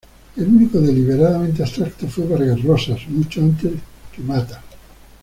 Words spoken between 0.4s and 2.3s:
único deliberadamente abstracto fue